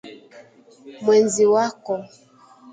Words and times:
mwenzi 1.03 1.43
wako 1.53 1.93